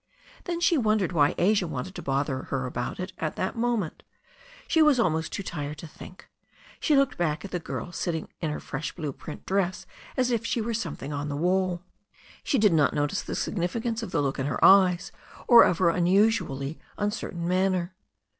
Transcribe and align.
Then 0.45 0.59
she 0.59 0.79
wondered 0.79 1.11
why 1.11 1.35
Asia 1.37 1.67
wanted 1.67 1.93
to 1.93 2.01
bother 2.01 2.45
her 2.45 2.65
about 2.65 2.99
it 2.99 3.13
at 3.19 3.35
that 3.35 3.55
moment. 3.55 4.01
She 4.67 4.81
was 4.81 4.99
almost 4.99 5.31
too 5.31 5.43
tired 5.43 5.77
to 5.77 5.85
think. 5.85 6.27
She 6.79 6.95
looked 6.95 7.19
back 7.19 7.45
at 7.45 7.51
the 7.51 7.59
girl 7.59 7.91
sitting 7.91 8.27
in 8.41 8.49
her 8.49 8.59
fresh 8.59 8.95
blue 8.95 9.13
print 9.13 9.45
dress 9.45 9.85
as 10.17 10.31
if 10.31 10.43
she 10.43 10.59
were 10.59 10.73
something 10.73 11.13
on 11.13 11.29
the 11.29 11.35
wall. 11.37 11.83
She 12.43 12.57
did 12.57 12.73
not 12.73 12.95
notice 12.95 13.21
the 13.21 13.35
significance 13.35 14.01
of 14.01 14.09
the 14.09 14.23
look 14.23 14.39
in 14.39 14.47
her 14.47 14.65
eyes 14.65 15.11
or 15.47 15.61
of 15.61 15.77
her 15.77 15.91
unusually 15.91 16.79
uncertain 16.97 17.47
manner. 17.47 17.93